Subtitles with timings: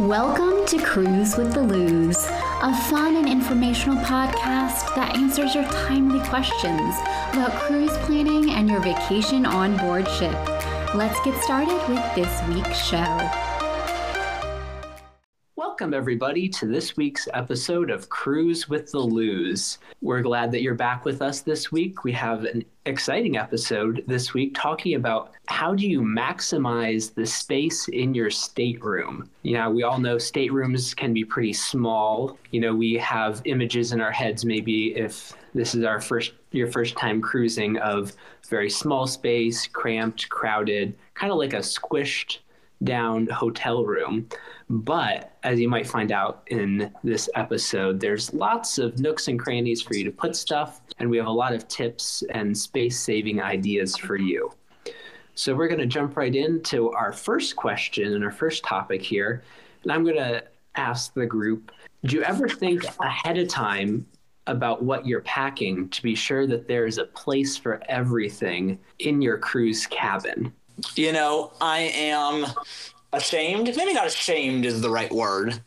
[0.00, 6.18] Welcome to Cruise with the Loos, a fun and informational podcast that answers your timely
[6.28, 6.96] questions
[7.32, 10.34] about cruise planning and your vacation on board ship.
[10.96, 13.53] Let's get started with this week's show.
[15.74, 19.78] Welcome, everybody, to this week's episode of Cruise with the Loos.
[20.02, 22.04] We're glad that you're back with us this week.
[22.04, 27.88] We have an exciting episode this week talking about how do you maximize the space
[27.88, 29.28] in your stateroom.
[29.42, 32.38] You know, we all know staterooms can be pretty small.
[32.52, 36.70] You know, we have images in our heads, maybe if this is our first your
[36.70, 38.12] first time cruising of
[38.48, 42.38] very small space, cramped, crowded, kind of like a squished
[42.82, 44.28] down hotel room.
[44.68, 49.82] But as you might find out in this episode, there's lots of nooks and crannies
[49.82, 53.40] for you to put stuff, and we have a lot of tips and space saving
[53.42, 54.52] ideas for you.
[55.34, 59.42] So we're going to jump right into our first question and our first topic here.
[59.82, 60.44] And I'm going to
[60.76, 61.72] ask the group
[62.04, 64.06] Do you ever think ahead of time
[64.46, 69.38] about what you're packing to be sure that there's a place for everything in your
[69.38, 70.52] cruise cabin?
[70.96, 72.46] You know, I am
[73.12, 73.74] ashamed.
[73.76, 75.60] Maybe not ashamed is the right word,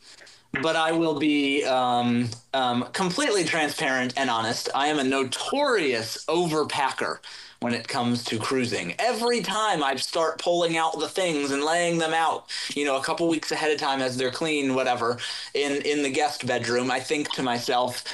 [0.62, 4.68] but I will be um, um, completely transparent and honest.
[4.74, 7.18] I am a notorious overpacker
[7.60, 8.94] when it comes to cruising.
[8.98, 13.02] Every time I start pulling out the things and laying them out, you know, a
[13.02, 15.18] couple weeks ahead of time as they're clean, whatever,
[15.54, 18.04] in in the guest bedroom, I think to myself,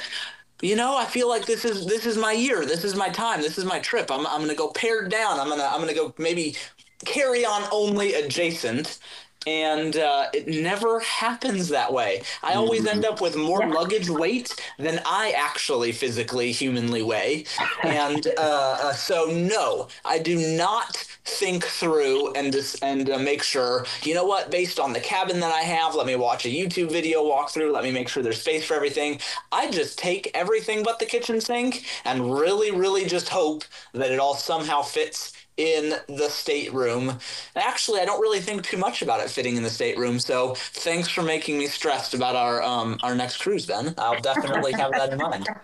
[0.61, 2.65] you know, I feel like this is this is my year.
[2.65, 3.41] This is my time.
[3.41, 4.09] This is my trip.
[4.09, 5.39] I'm I'm gonna go pared down.
[5.39, 6.55] I'm gonna I'm gonna go maybe
[7.03, 8.99] carry on only adjacent
[9.47, 12.23] and uh, it never happens that way.
[12.41, 12.89] I always mm-hmm.
[12.89, 13.69] end up with more yeah.
[13.69, 17.45] luggage weight than I actually physically, humanly weigh.
[17.83, 23.85] And uh, uh, so, no, I do not think through and and uh, make sure,
[24.03, 26.91] you know what, based on the cabin that I have, let me watch a YouTube
[26.91, 29.19] video walkthrough, let me make sure there's space for everything.
[29.51, 33.63] I just take everything but the kitchen sink and really, really just hope
[33.93, 37.17] that it all somehow fits in the stateroom.
[37.55, 40.19] Actually, I don't really think too much about it fitting in the stateroom.
[40.19, 43.65] So thanks for making me stressed about our um, our next cruise.
[43.65, 45.47] Then I'll definitely have that in mind.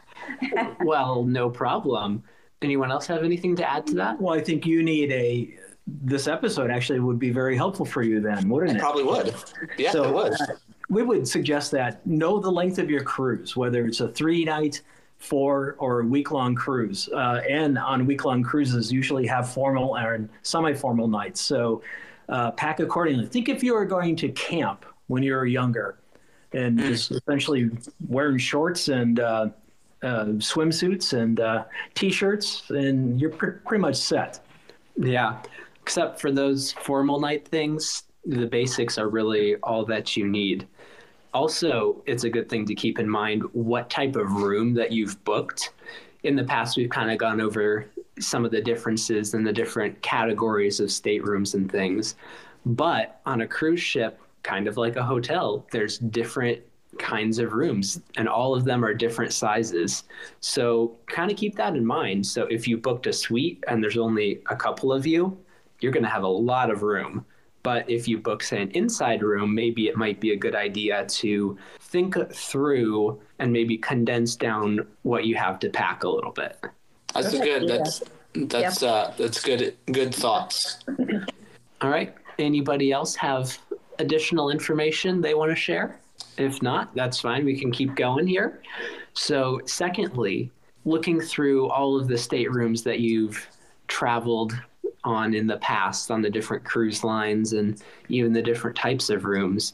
[0.85, 2.23] Well, no problem.
[2.61, 4.21] Anyone else have anything to add to that?
[4.21, 5.57] Well, I think you need a.
[5.87, 8.77] This episode actually would be very helpful for you then, wouldn't it?
[8.77, 8.79] it?
[8.79, 9.33] Probably would.
[9.77, 10.33] Yeah, so, it would.
[10.33, 10.55] Uh,
[10.89, 14.81] we would suggest that know the length of your cruise, whether it's a three night
[15.21, 17.07] four or week long cruise.
[17.13, 21.39] Uh, and on week long cruises, usually have formal and semi formal nights.
[21.39, 21.83] So
[22.27, 23.27] uh, pack accordingly.
[23.27, 25.99] Think if you were going to camp when you were younger
[26.53, 26.87] and mm.
[26.87, 27.69] just essentially
[28.07, 29.49] wearing shorts and uh,
[30.01, 34.39] uh swimsuits and uh, t shirts, and you're pr- pretty much set.
[34.97, 35.37] Yeah.
[35.83, 40.67] Except for those formal night things, the basics are really all that you need
[41.33, 45.23] also it's a good thing to keep in mind what type of room that you've
[45.23, 45.73] booked.
[46.23, 47.87] In the past we've kind of gone over
[48.19, 52.15] some of the differences in the different categories of staterooms and things.
[52.65, 56.59] But on a cruise ship kind of like a hotel there's different
[56.99, 60.03] kinds of rooms and all of them are different sizes.
[60.41, 62.25] So kind of keep that in mind.
[62.25, 65.37] So if you booked a suite and there's only a couple of you
[65.81, 67.25] you're going to have a lot of room
[67.63, 71.05] but if you book, say, an inside room, maybe it might be a good idea
[71.05, 76.57] to think through and maybe condense down what you have to pack a little bit.
[77.13, 77.67] That's good.
[77.67, 78.91] That's that's yep.
[78.91, 79.75] uh, that's good.
[79.91, 80.79] Good thoughts.
[81.81, 82.15] All right.
[82.39, 83.57] Anybody else have
[83.99, 85.99] additional information they want to share?
[86.37, 87.45] If not, that's fine.
[87.45, 88.61] We can keep going here.
[89.13, 90.51] So, secondly,
[90.85, 93.47] looking through all of the staterooms that you've
[93.87, 94.53] traveled
[95.03, 99.25] on in the past on the different cruise lines and even the different types of
[99.25, 99.73] rooms.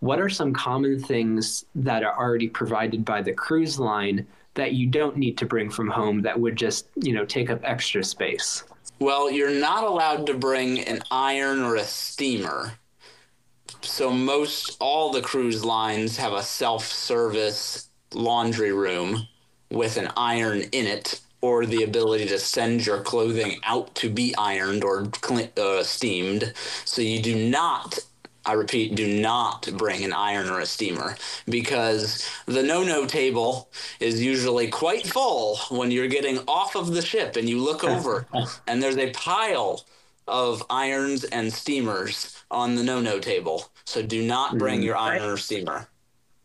[0.00, 4.86] What are some common things that are already provided by the cruise line that you
[4.86, 8.64] don't need to bring from home that would just, you know, take up extra space?
[8.98, 12.72] Well, you're not allowed to bring an iron or a steamer.
[13.80, 19.26] So most all the cruise lines have a self-service laundry room
[19.70, 24.34] with an iron in it or the ability to send your clothing out to be
[24.36, 25.08] ironed or
[25.58, 26.52] uh, steamed.
[26.84, 27.98] So you do not
[28.44, 31.16] I repeat, do not bring an iron or a steamer
[31.48, 33.68] because the no no table
[34.00, 38.26] is usually quite full when you're getting off of the ship and you look over
[38.66, 39.84] and there's a pile
[40.26, 43.70] of irons and steamers on the no no table.
[43.84, 44.84] So do not bring mm.
[44.84, 45.88] your iron or steamer.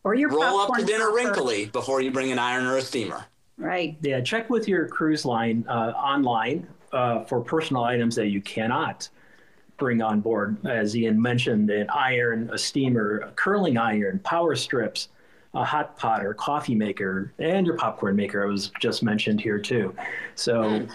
[0.04, 3.26] Or your roll up to dinner wrinkly before you bring an iron or a steamer.
[3.58, 3.98] Right.
[4.02, 9.10] Yeah, check with your cruise line uh, online uh, for personal items that you cannot
[9.78, 15.10] bring on board, as Ian mentioned, an iron, a steamer, a curling iron, power strips,
[15.54, 18.44] a hot pot or coffee maker, and your popcorn maker.
[18.44, 19.96] I was just mentioned here too.
[20.36, 20.88] So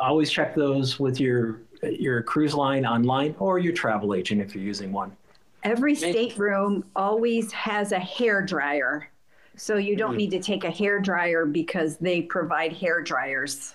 [0.00, 4.64] always check those with your your cruise line online or your travel agent if you're
[4.64, 5.14] using one.
[5.62, 9.08] Every stateroom always has a hair dryer.
[9.56, 10.18] So you don't Mhm.
[10.18, 13.74] need to take a hair dryer because they provide hair dryers.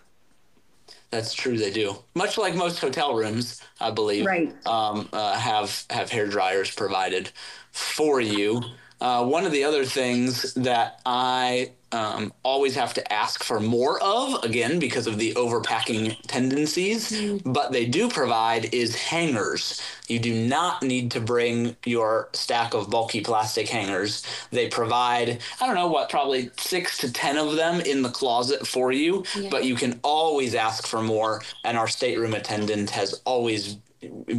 [1.10, 1.58] That's true.
[1.58, 1.98] They do.
[2.16, 4.54] Much like most hotel rooms, I believe, Right.
[4.66, 7.32] um, uh, have have hair dryers provided
[7.72, 8.62] for you.
[9.02, 14.02] Uh, one of the other things that I um, always have to ask for more
[14.02, 17.12] of, again because of the overpacking tendencies,
[17.44, 19.82] but they do provide is hangers.
[20.08, 24.24] You do not need to bring your stack of bulky plastic hangers.
[24.52, 28.66] They provide, I don't know what, probably six to ten of them in the closet
[28.68, 31.42] for you, but you can always ask for more.
[31.66, 33.78] And our stateroom attendant has always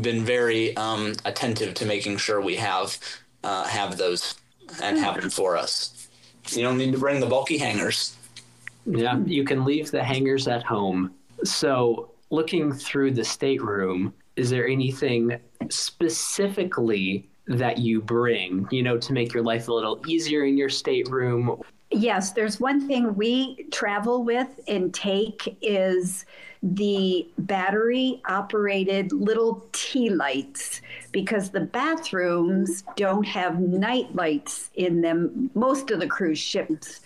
[0.01, 2.97] been very um, attentive to making sure we have
[3.45, 4.37] uh, have those
[4.81, 6.09] and have them for us.
[6.51, 8.17] You don't need to bring the bulky hangers.
[8.87, 11.15] Yeah, you can leave the hangers at home.
[11.45, 15.39] So, looking through the stateroom, is there anything
[15.71, 20.69] specifically that you bring, you know, to make your life a little easier in your
[20.69, 21.61] stateroom?
[21.93, 26.25] Yes, there's one thing we travel with and take is
[26.63, 30.81] the battery operated little tea lights
[31.11, 35.51] because the bathrooms don't have night lights in them.
[35.55, 37.01] Most of the cruise ships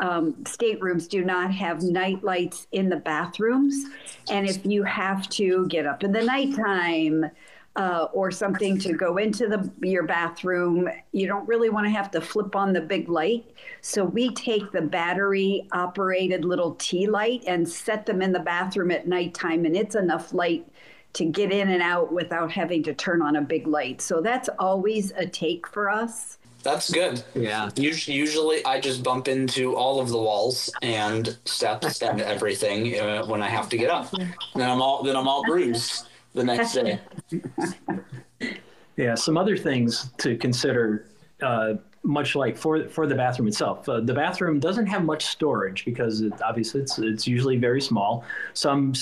[0.00, 3.84] um, staterooms do not have night lights in the bathrooms.
[4.30, 7.30] And if you have to get up in the nighttime,
[7.76, 12.10] uh, or something to go into the your bathroom, you don't really want to have
[12.10, 13.44] to flip on the big light.
[13.80, 18.90] So we take the battery operated little tea light and set them in the bathroom
[18.90, 20.66] at nighttime, and it's enough light
[21.12, 24.00] to get in and out without having to turn on a big light.
[24.00, 26.38] So that's always a take for us.
[26.62, 27.22] That's good.
[27.34, 27.66] Yeah.
[27.66, 33.24] Us- Usually, I just bump into all of the walls and steps and everything uh,
[33.24, 34.10] when I have to get up.
[34.10, 37.00] Then I'm all then I'm all bruised the next day.
[39.00, 41.06] Yeah, some other things to consider,
[41.40, 43.88] uh, much like for for the bathroom itself.
[43.88, 48.24] Uh, the bathroom doesn't have much storage because it, obviously it's it's usually very small.
[48.52, 48.92] Some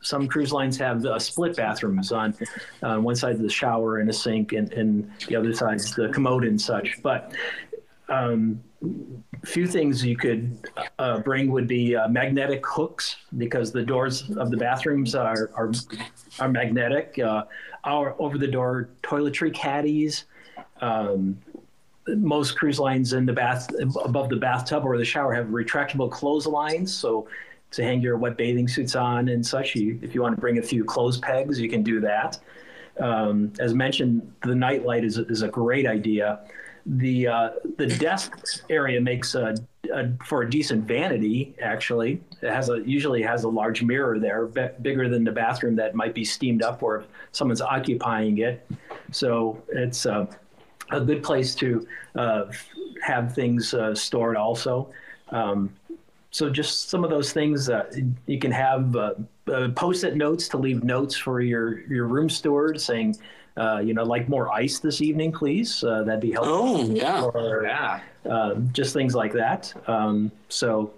[0.00, 2.34] some cruise lines have uh, split bathrooms on
[2.82, 6.44] uh, one side the shower and a sink, and, and the other side's the commode
[6.44, 7.02] and such.
[7.02, 7.34] But
[8.08, 8.62] um,
[9.44, 10.58] few things you could
[10.98, 15.72] uh, bring would be uh, magnetic hooks because the doors of the bathrooms are are,
[16.38, 17.18] are magnetic.
[17.18, 17.44] Uh,
[17.84, 20.24] our over the door toiletry caddies.
[20.80, 21.38] Um,
[22.06, 23.70] most cruise lines in the bath
[24.04, 27.26] above the bathtub or the shower have retractable clotheslines, so
[27.70, 29.74] to hang your wet bathing suits on and such.
[29.74, 32.38] You, if you want to bring a few clothes pegs, you can do that.
[33.00, 36.40] Um, as mentioned, the night light is, is a great idea.
[36.86, 39.54] The uh, the desk area makes a,
[39.90, 41.54] a, for a decent vanity.
[41.62, 45.76] Actually, it has a usually has a large mirror there, b- bigger than the bathroom
[45.76, 48.66] that might be steamed up, or someone's occupying it.
[49.12, 50.26] So it's uh,
[50.90, 51.86] a good place to
[52.16, 52.44] uh,
[53.02, 54.36] have things uh, stored.
[54.36, 54.90] Also,
[55.30, 55.74] um,
[56.30, 57.94] so just some of those things that
[58.26, 59.14] you can have uh,
[59.46, 63.16] uh, post-it notes to leave notes for your your room steward saying
[63.56, 67.22] uh, you know like more ice this evening please uh, that'd be helpful Oh yeah.
[67.22, 68.00] or Yeah.
[68.28, 70.92] um, just things like that um, so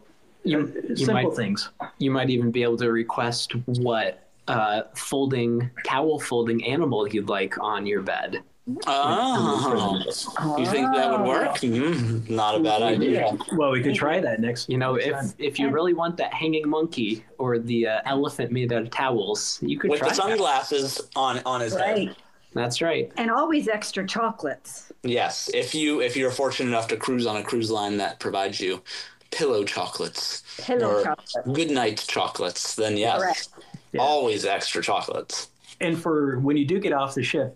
[0.44, 4.82] You- uh, you simple might- things You might even be able to request what uh,
[4.94, 8.42] folding towel folding animal you'd like on your bed.
[8.86, 10.02] Oh,
[10.58, 11.56] you think that would work?
[11.58, 13.36] Mm, not a bad idea.
[13.56, 15.32] well we could try that next You know, if time.
[15.38, 19.58] if you really want that hanging monkey or the uh, elephant made out of towels,
[19.62, 20.28] you could try With try the that.
[20.38, 22.14] sunglasses on on his head.
[22.56, 22.62] Right.
[22.62, 23.12] That's right.
[23.16, 24.92] And always extra chocolates.
[25.02, 28.60] Yes, if you if you're fortunate enough to cruise on a cruise line that provides
[28.60, 28.82] you
[29.30, 31.52] pillow chocolates Pillow or chocolate.
[31.52, 33.48] good night chocolates, then yes,
[33.92, 34.00] Yeah.
[34.00, 35.48] always extra chocolates.
[35.80, 37.54] and for when you do get off the ship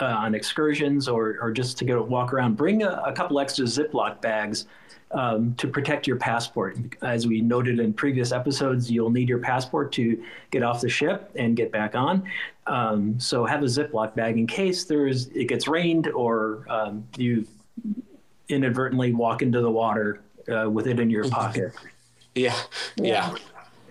[0.00, 3.64] uh, on excursions or, or just to go walk around, bring a, a couple extra
[3.66, 4.64] Ziploc bags
[5.12, 6.78] um, to protect your passport.
[7.02, 11.30] As we noted in previous episodes, you'll need your passport to get off the ship
[11.34, 12.24] and get back on.
[12.66, 17.46] Um, so have a Ziploc bag in case there's it gets rained or um, you
[18.48, 21.72] inadvertently walk into the water uh, with it in your pocket.
[22.34, 22.56] Yeah,
[22.96, 23.34] yeah.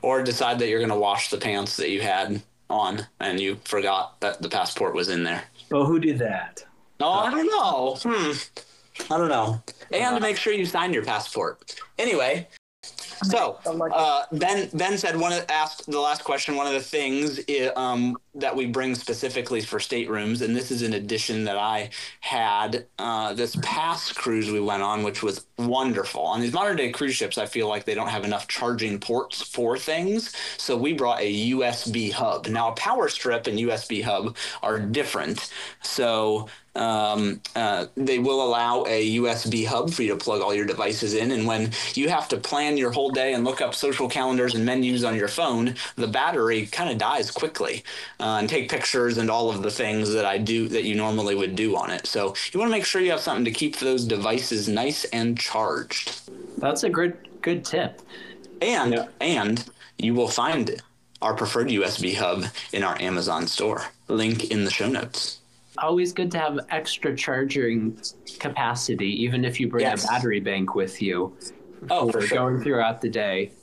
[0.01, 3.57] Or decide that you're going to wash the pants that you had on and you
[3.65, 5.43] forgot that the passport was in there.
[5.71, 6.63] Oh, who did that?
[6.99, 7.97] No, I don't know.
[8.01, 8.31] Hmm.
[9.11, 9.61] I don't know.
[9.91, 11.75] And make sure you sign your passport.
[11.97, 12.47] Anyway,
[13.23, 16.55] So uh, Ben Ben said one of, asked the last question.
[16.55, 17.39] One of the things
[17.75, 21.89] um, that we bring specifically for staterooms, and this is an addition that I
[22.21, 26.21] had uh, this past cruise we went on, which was wonderful.
[26.21, 29.41] On these modern day cruise ships, I feel like they don't have enough charging ports
[29.41, 32.47] for things, so we brought a USB hub.
[32.47, 38.85] Now, a power strip and USB hub are different, so um, uh, they will allow
[38.87, 41.31] a USB hub for you to plug all your devices in.
[41.31, 44.65] And when you have to plan your whole day and look up social calendars and
[44.65, 47.83] menus on your phone, the battery kind of dies quickly
[48.19, 50.93] uh, Uh, and take pictures and all of the things that I do that you
[50.93, 52.05] normally would do on it.
[52.05, 55.35] So you want to make sure you have something to keep those devices nice and
[55.35, 56.29] charged.
[56.59, 58.03] That's a good good tip.
[58.61, 59.07] And yeah.
[59.19, 59.67] and
[59.97, 60.79] you will find
[61.23, 63.85] our preferred USB hub in our Amazon store.
[64.09, 65.39] Link in the show notes
[65.79, 67.97] always good to have extra charging
[68.37, 70.03] capacity, even if you bring yes.
[70.03, 71.35] a battery bank with you.
[71.89, 72.37] Oh, for, for sure.
[72.37, 73.53] going throughout the day.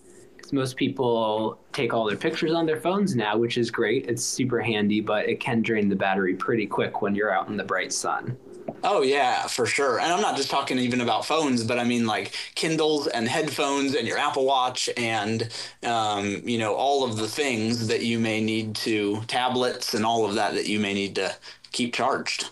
[0.46, 4.06] Because most people take all their pictures on their phones now, which is great.
[4.06, 7.56] It's super handy, but it can drain the battery pretty quick when you're out in
[7.56, 8.36] the bright sun.
[8.84, 9.98] Oh yeah, for sure.
[9.98, 13.96] And I'm not just talking even about phones, but I mean like Kindles and headphones
[13.96, 15.48] and your Apple Watch and
[15.82, 20.24] um, you know all of the things that you may need to tablets and all
[20.24, 21.34] of that that you may need to
[21.72, 22.50] keep charged.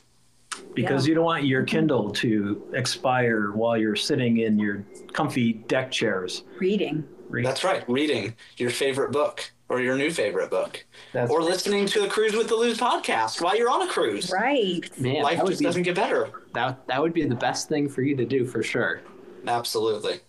[0.75, 1.11] Because yeah.
[1.11, 6.43] you don't want your Kindle to expire while you're sitting in your comfy deck chairs.
[6.59, 7.07] Reading.
[7.29, 7.49] Reading.
[7.49, 10.85] That's right, reading your favorite book or your new favorite book.
[11.13, 14.31] That's or listening to a Cruise with the Loos podcast while you're on a cruise.
[14.31, 14.89] Right.
[15.01, 16.31] Man, Life just be, doesn't get better.
[16.53, 19.03] That, that would be the best thing for you to do for sure.
[19.47, 20.21] Absolutely.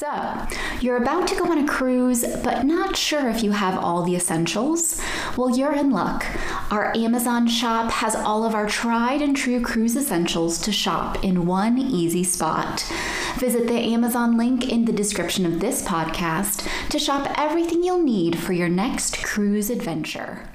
[0.00, 0.46] So,
[0.80, 4.16] you're about to go on a cruise, but not sure if you have all the
[4.16, 4.98] essentials?
[5.36, 6.24] Well, you're in luck.
[6.72, 11.44] Our Amazon shop has all of our tried and true cruise essentials to shop in
[11.44, 12.82] one easy spot.
[13.36, 18.38] Visit the Amazon link in the description of this podcast to shop everything you'll need
[18.38, 20.48] for your next cruise adventure.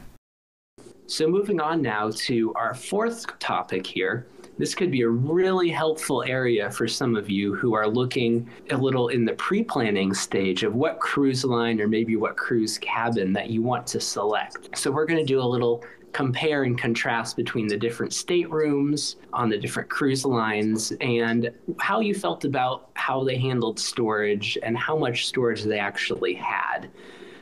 [1.06, 4.26] So, moving on now to our fourth topic here
[4.58, 8.78] this could be a really helpful area for some of you who are looking a
[8.78, 13.34] little in the pre planning stage of what cruise line or maybe what cruise cabin
[13.34, 14.78] that you want to select.
[14.78, 15.84] So, we're going to do a little
[16.16, 22.16] compare and contrast between the different staterooms on the different cruise lines and how you
[22.16, 26.90] felt about how they handled storage and how much storage they actually had.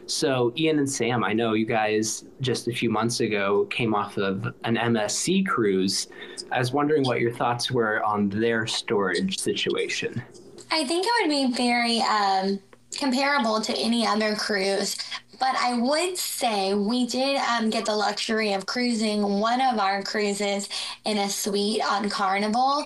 [0.05, 4.17] So, Ian and Sam, I know you guys just a few months ago came off
[4.17, 6.07] of an MSC cruise.
[6.51, 10.21] I was wondering what your thoughts were on their storage situation.
[10.71, 12.59] I think it would be very um,
[12.97, 14.97] comparable to any other cruise.
[15.39, 20.03] But I would say we did um, get the luxury of cruising one of our
[20.03, 20.69] cruises
[21.05, 22.85] in a suite on Carnival.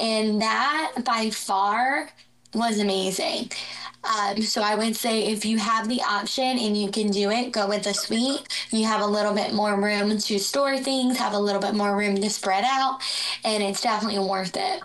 [0.00, 2.08] And that by far
[2.54, 3.50] was amazing.
[4.02, 7.52] Um, so I would say if you have the option and you can do it,
[7.52, 8.48] go with the suite.
[8.70, 11.94] You have a little bit more room to store things, have a little bit more
[11.96, 13.00] room to spread out,
[13.44, 14.82] and it's definitely worth it.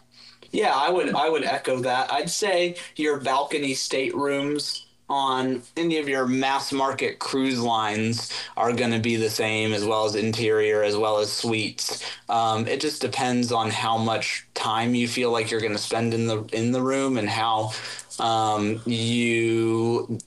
[0.51, 2.11] Yeah, I would I would echo that.
[2.11, 8.91] I'd say your balcony staterooms on any of your mass market cruise lines are going
[8.91, 13.01] to be the same as well as interior as well as suites um, it just
[13.01, 16.71] depends on how much time you feel like you're going to spend in the in
[16.71, 17.71] the room and how
[18.19, 20.17] um, you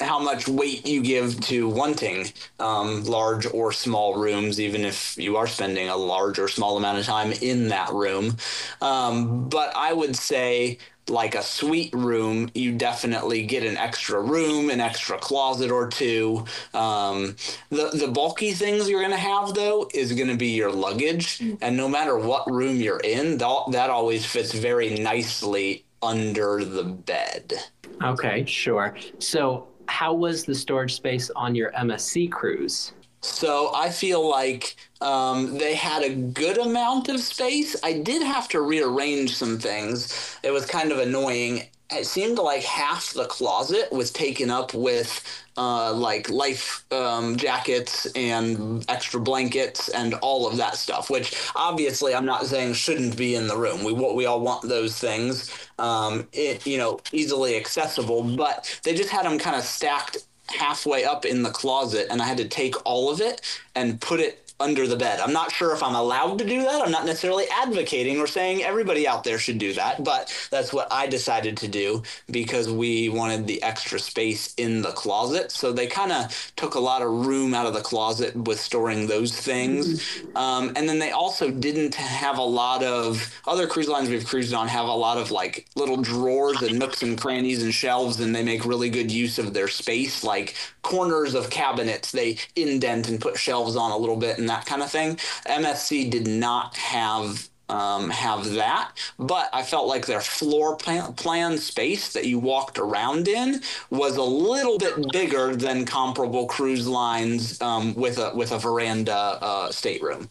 [0.00, 5.36] how much weight you give to wanting um, large or small rooms, even if you
[5.36, 8.36] are spending a large or small amount of time in that room.
[8.82, 10.78] Um, but I would say
[11.08, 16.44] like a suite room, you definitely get an extra room, an extra closet or two.
[16.74, 17.36] Um,
[17.70, 21.42] the the bulky things you're going to have though is going to be your luggage,
[21.60, 26.84] and no matter what room you're in, that that always fits very nicely under the
[26.84, 27.54] bed.
[28.02, 28.96] Okay, sure.
[29.18, 32.92] So, how was the storage space on your MSC cruise?
[33.22, 37.76] So I feel like um, they had a good amount of space.
[37.82, 40.38] I did have to rearrange some things.
[40.42, 41.64] It was kind of annoying.
[41.92, 45.24] It seemed like half the closet was taken up with
[45.56, 51.10] uh, like life um, jackets and extra blankets and all of that stuff.
[51.10, 53.84] Which obviously I'm not saying shouldn't be in the room.
[53.84, 58.22] We we all want those things, um, it, you know, easily accessible.
[58.22, 60.18] But they just had them kind of stacked
[60.52, 63.40] halfway up in the closet and I had to take all of it
[63.74, 65.20] and put it under the bed.
[65.20, 66.82] I'm not sure if I'm allowed to do that.
[66.82, 70.88] I'm not necessarily advocating or saying everybody out there should do that, but that's what
[70.90, 75.50] I decided to do because we wanted the extra space in the closet.
[75.50, 79.06] So they kind of took a lot of room out of the closet with storing
[79.06, 80.00] those things.
[80.00, 80.36] Mm-hmm.
[80.36, 84.54] Um, and then they also didn't have a lot of other cruise lines we've cruised
[84.54, 88.34] on have a lot of like little drawers and nooks and crannies and shelves, and
[88.34, 93.20] they make really good use of their space, like corners of cabinets they indent and
[93.20, 95.16] put shelves on a little bit and that kind of thing.
[95.46, 101.56] MSC did not have um, have that, but I felt like their floor plan, plan
[101.56, 107.60] space that you walked around in was a little bit bigger than comparable cruise lines
[107.62, 110.28] um, with a with a veranda uh, stateroom.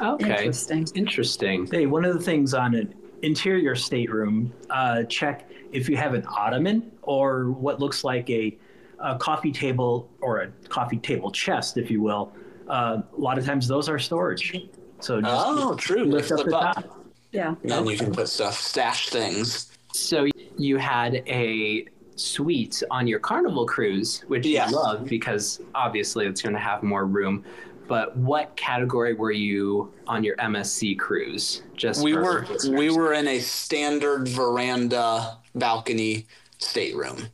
[0.00, 0.86] Okay, Interesting.
[0.94, 1.66] Interesting.
[1.66, 6.24] Hey, one of the things on an interior stateroom, uh, check if you have an
[6.26, 8.56] ottoman or what looks like a,
[9.00, 12.32] a coffee table or a coffee table chest, if you will.
[12.68, 14.68] Uh, a lot of times those are storage.
[15.00, 16.04] So just Oh, true.
[16.04, 16.74] lift up Flip the up.
[16.74, 17.04] top.
[17.32, 17.54] Yeah.
[17.62, 19.70] And then you can put stuff, stash things.
[19.92, 24.70] So you had a suite on your Carnival cruise, which Yes.
[24.70, 27.44] you love because obviously it's going to have more room.
[27.86, 31.62] But what category were you on your MSC cruise?
[31.74, 32.68] Just We were listeners.
[32.70, 36.26] we were in a standard veranda balcony
[36.58, 37.28] stateroom.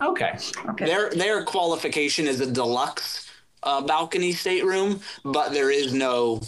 [0.00, 0.36] okay.
[0.68, 0.84] Okay.
[0.84, 3.25] Their their qualification is a deluxe
[3.62, 6.40] uh, balcony stateroom, but there is no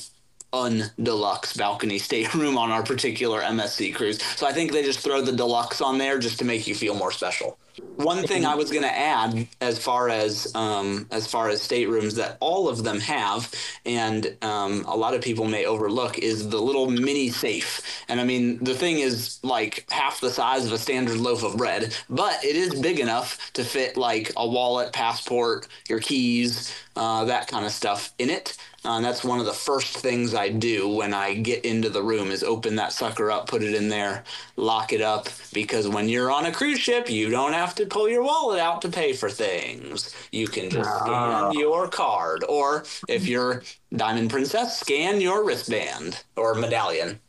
[0.52, 4.22] undeluxe balcony stateroom on our particular MSC cruise.
[4.36, 6.94] So I think they just throw the deluxe on there just to make you feel
[6.94, 7.58] more special.
[7.97, 12.14] One thing I was going to add, as far as um, as far as staterooms
[12.14, 13.52] that all of them have,
[13.85, 18.04] and um, a lot of people may overlook, is the little mini safe.
[18.08, 21.56] And I mean, the thing is like half the size of a standard loaf of
[21.56, 27.25] bread, but it is big enough to fit like a wallet, passport, your keys, uh,
[27.25, 28.56] that kind of stuff in it.
[28.85, 32.02] Uh, and that's one of the first things I do when I get into the
[32.02, 34.23] room is open that sucker up, put it in there,
[34.56, 35.28] lock it up.
[35.52, 38.82] Because when you're on a cruise ship, you don't have to pull your wallet out
[38.82, 40.14] to pay for things.
[40.32, 41.04] You can just Ah.
[41.50, 43.62] scan your card, or if you're
[43.94, 47.20] Diamond Princess, scan your wristband or medallion.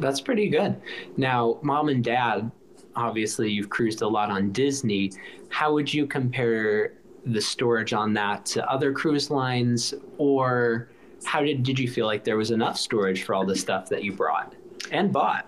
[0.00, 0.80] That's pretty good.
[1.16, 2.50] Now, mom and dad,
[2.96, 5.12] obviously you've cruised a lot on Disney.
[5.50, 6.94] How would you compare
[7.26, 10.88] the storage on that to other cruise lines or
[11.24, 14.02] how did did you feel like there was enough storage for all the stuff that
[14.04, 14.54] you brought
[14.92, 15.47] and bought?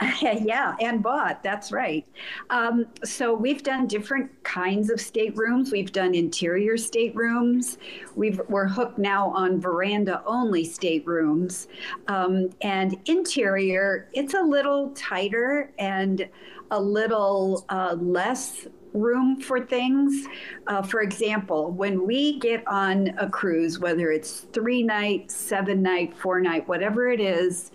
[0.22, 1.42] yeah, and bought.
[1.42, 2.06] That's right.
[2.50, 5.72] Um, so we've done different kinds of staterooms.
[5.72, 7.78] We've done interior staterooms.
[8.14, 11.68] We've, we're hooked now on veranda only staterooms.
[12.06, 16.28] Um, and interior, it's a little tighter and
[16.70, 20.26] a little uh, less room for things.
[20.66, 26.16] Uh, for example, when we get on a cruise, whether it's three night, seven night,
[26.16, 27.70] four night, whatever it is,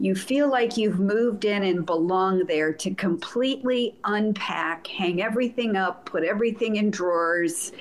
[0.00, 6.04] you feel like you've moved in and belong there to completely unpack, hang everything up,
[6.04, 7.72] put everything in drawers.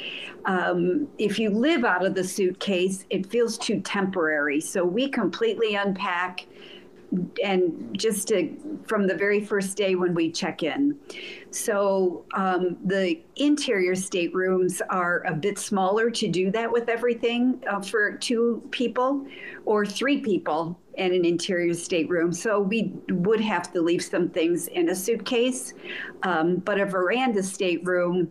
[0.46, 4.62] Um, if you live out of the suitcase, it feels too temporary.
[4.62, 6.46] So we completely unpack
[7.44, 8.56] and just to,
[8.88, 10.98] from the very first day when we check in.
[11.52, 17.82] So um, the interior staterooms are a bit smaller to do that with everything uh,
[17.82, 19.26] for two people
[19.66, 22.32] or three people in an interior stateroom.
[22.32, 25.74] So we would have to leave some things in a suitcase.
[26.24, 28.30] Um, but a veranda stateroom,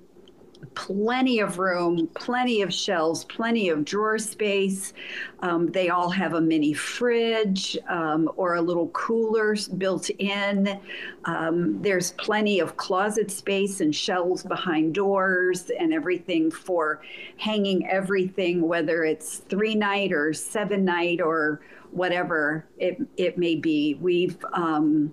[0.74, 4.92] plenty of room, plenty of shelves, plenty of drawer space.
[5.40, 10.80] Um, they all have a mini fridge um, or a little cooler built in.
[11.24, 17.02] Um, there's plenty of closet space and shelves behind doors and everything for
[17.36, 23.94] hanging everything, whether it's three night or seven night or whatever it, it may be.
[24.00, 25.12] We've um,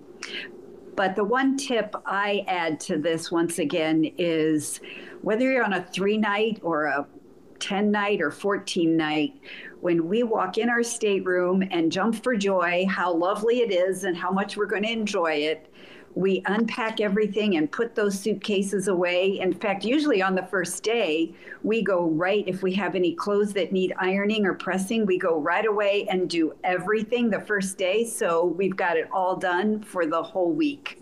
[1.00, 4.80] but the one tip I add to this once again is
[5.22, 7.06] whether you're on a three night or a
[7.58, 9.40] 10 night or 14 night,
[9.80, 14.14] when we walk in our stateroom and jump for joy, how lovely it is and
[14.14, 15.69] how much we're going to enjoy it,
[16.14, 19.38] we unpack everything and put those suitcases away.
[19.38, 23.52] In fact, usually on the first day, we go right, if we have any clothes
[23.52, 28.04] that need ironing or pressing, we go right away and do everything the first day.
[28.04, 31.00] So we've got it all done for the whole week.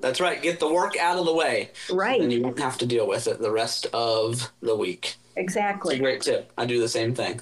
[0.00, 0.40] That's right.
[0.42, 1.70] Get the work out of the way.
[1.90, 2.20] Right.
[2.20, 5.16] And you won't have to deal with it the rest of the week.
[5.36, 5.98] It's a Exactly.
[5.98, 6.52] great tip.
[6.56, 7.40] I do the same thing.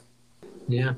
[0.69, 0.95] Yeah.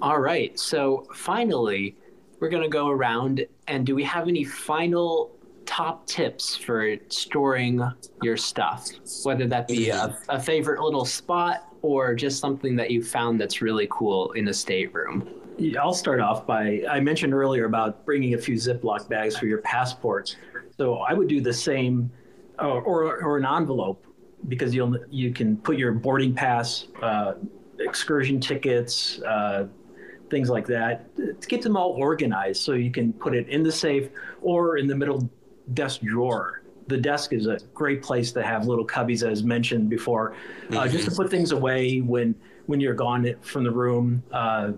[0.00, 0.58] All right.
[0.58, 1.96] So finally,
[2.40, 5.32] we're going to go around and do we have any final
[5.66, 7.82] top tips for storing
[8.22, 8.88] your stuff?
[9.24, 13.60] Whether that be a, a favorite little spot or just something that you found that's
[13.60, 15.28] really cool in a stateroom?
[15.78, 19.58] I'll start off by I mentioned earlier about bringing a few Ziploc bags for your
[19.58, 20.36] passports.
[20.76, 22.10] So I would do the same,
[22.60, 24.06] or, or, or an envelope,
[24.46, 27.34] because you'll you can put your boarding pass, uh,
[27.80, 29.66] excursion tickets, uh,
[30.30, 32.62] things like that, to get them all organized.
[32.62, 34.10] So you can put it in the safe
[34.42, 35.28] or in the middle
[35.74, 36.62] desk drawer.
[36.86, 40.92] The desk is a great place to have little cubbies, as mentioned before, uh, mm-hmm.
[40.92, 42.34] just to put things away when
[42.66, 44.22] when you're gone from the room.
[44.32, 44.72] Uh,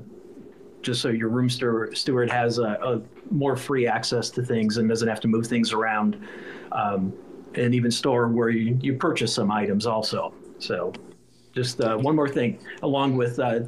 [0.83, 5.09] just so your room steward has a, a, more free access to things and doesn't
[5.09, 6.27] have to move things around,
[6.73, 7.13] um,
[7.55, 10.33] and even store where you, you purchase some items also.
[10.59, 10.93] So,
[11.53, 13.61] just uh, one more thing, along with uh,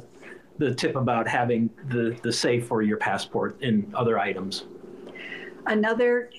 [0.57, 4.65] the tip about having the, the safe for your passport and other items.
[5.65, 6.29] Another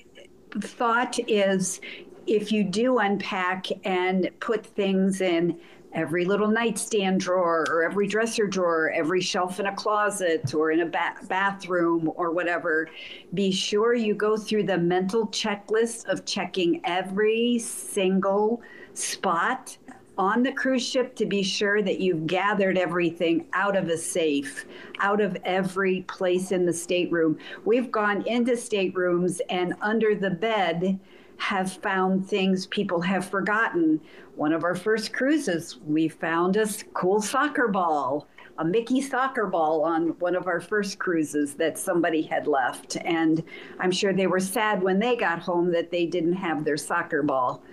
[0.59, 1.81] thought is
[2.27, 5.59] if you do unpack and put things in
[5.93, 10.81] every little nightstand drawer or every dresser drawer, every shelf in a closet or in
[10.81, 12.89] a ba- bathroom or whatever,
[13.33, 18.61] be sure you go through the mental checklist of checking every single
[18.93, 19.77] spot
[20.17, 24.65] on the cruise ship to be sure that you've gathered everything out of a safe,
[24.99, 27.37] out of every place in the stateroom.
[27.65, 30.99] We've gone into staterooms and under the bed
[31.37, 33.99] have found things people have forgotten.
[34.35, 39.83] One of our first cruises, we found a cool soccer ball, a Mickey soccer ball
[39.83, 42.95] on one of our first cruises that somebody had left.
[42.97, 43.43] And
[43.79, 47.21] I'm sure they were sad when they got home that they didn't have their soccer
[47.21, 47.63] ball.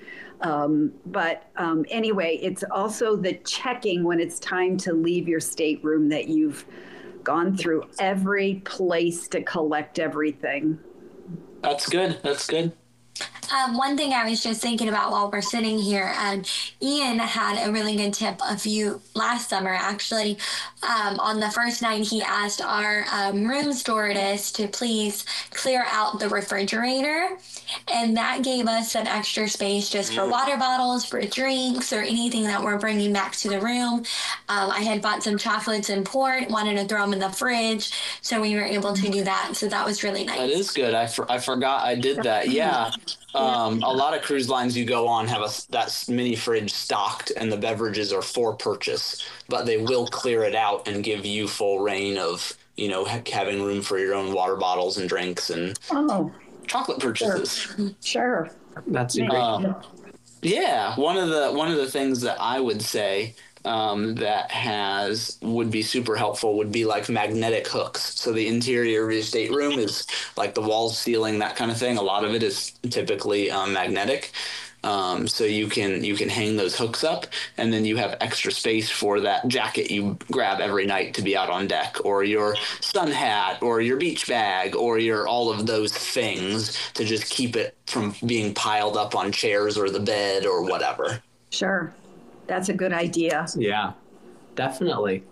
[0.40, 6.08] Um, but um, anyway, it's also the checking when it's time to leave your stateroom
[6.08, 6.66] that you've
[7.22, 10.80] gone through every place to collect everything.
[11.62, 12.18] That's good.
[12.24, 12.72] That's good.
[13.52, 16.42] Um, one thing I was just thinking about while we're sitting here, um,
[16.80, 20.38] Ian had a really good tip a few last summer actually.
[20.82, 26.18] Um, on the first night, he asked our um, room stewardess to please clear out
[26.18, 27.36] the refrigerator,
[27.92, 30.30] and that gave us some extra space just for mm.
[30.30, 34.02] water bottles, for drinks, or anything that we're bringing back to the room.
[34.48, 37.92] Um, I had bought some chocolates and port, wanted to throw them in the fridge,
[38.22, 39.52] so we were able to do that.
[39.54, 40.38] So that was really nice.
[40.38, 40.94] That is good.
[40.94, 42.48] I, for, I forgot I did that.
[42.48, 42.90] Yeah.
[43.34, 47.32] Um, a lot of cruise lines you go on have a that mini fridge stocked,
[47.36, 51.48] and the beverages are for purchase, but they will clear it out and give you
[51.48, 55.78] full reign of you know having room for your own water bottles and drinks and
[55.90, 56.30] oh,
[56.66, 57.56] chocolate purchases.
[57.56, 58.50] Sure, sure.
[58.88, 59.30] that's great.
[59.30, 59.80] Uh,
[60.42, 65.38] yeah, one of the one of the things that I would say um, that has
[65.42, 68.18] would be super helpful would be like magnetic hooks.
[68.20, 71.96] So the interior of your stateroom is like the walls, ceiling, that kind of thing.
[71.96, 74.32] A lot of it is typically um, magnetic.
[74.84, 78.50] Um, so you can you can hang those hooks up, and then you have extra
[78.50, 82.56] space for that jacket you grab every night to be out on deck, or your
[82.80, 87.54] sun hat, or your beach bag, or your all of those things to just keep
[87.54, 91.22] it from being piled up on chairs or the bed or whatever.
[91.50, 91.94] Sure.
[92.46, 93.46] That's a good idea.
[93.56, 93.92] Yeah,
[94.54, 95.24] definitely.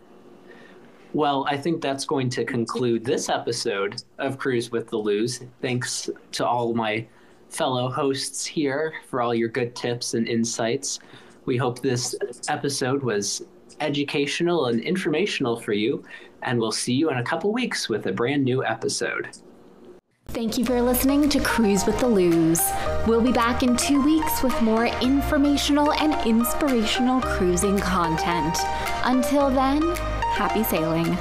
[1.12, 5.40] Well, I think that's going to conclude this episode of Cruise with the Loos.
[5.60, 7.06] Thanks to all my
[7.48, 11.00] fellow hosts here for all your good tips and insights.
[11.46, 12.14] We hope this
[12.48, 13.44] episode was
[13.80, 16.04] educational and informational for you,
[16.42, 19.30] and we'll see you in a couple weeks with a brand new episode.
[20.32, 22.60] Thank you for listening to Cruise with the Loos.
[23.04, 28.56] We'll be back in two weeks with more informational and inspirational cruising content.
[29.04, 29.82] Until then,
[30.36, 31.18] happy sailing.